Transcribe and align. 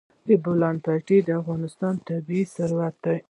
د 0.27 0.29
بولان 0.43 0.75
پټي 0.85 1.17
د 1.23 1.29
افغانستان 1.41 1.93
طبعي 2.07 2.41
ثروت 2.55 2.95
دی. 3.03 3.17